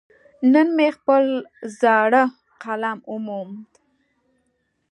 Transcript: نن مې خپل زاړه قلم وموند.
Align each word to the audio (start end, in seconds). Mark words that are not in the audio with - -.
نن 0.51 0.67
مې 0.77 0.87
خپل 0.97 1.23
زاړه 1.79 2.23
قلم 2.61 2.99
وموند. 3.11 3.57